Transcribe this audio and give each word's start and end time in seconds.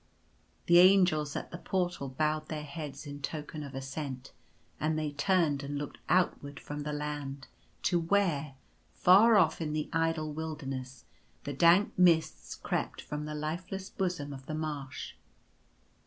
"The 0.65 0.79
Angels 0.79 1.35
at 1.35 1.51
the 1.51 1.59
Portal 1.59 2.09
bowed 2.09 2.47
their 2.47 2.63
heads 2.63 3.05
in 3.05 3.21
token 3.21 3.61
of 3.61 3.75
assent; 3.75 4.31
and 4.79 4.97
they 4.97 5.11
turned 5.11 5.61
and 5.61 5.77
looked 5.77 5.99
outward 6.09 6.59
from 6.59 6.79
the 6.79 6.91
Land 6.91 7.45
to 7.83 7.99
where, 7.99 8.55
far 8.95 9.35
off 9.37 9.61
in 9.61 9.73
the 9.73 9.91
idle 9.93 10.33
wilderness, 10.33 11.05
the 11.43 11.53
dank 11.53 11.93
mists 11.99 12.55
crept 12.55 12.99
from 12.99 13.25
the 13.25 13.35
lifeless 13.35 13.91
bosom 13.91 14.33
of 14.33 14.47
the 14.47 14.55
marsh. 14.55 15.13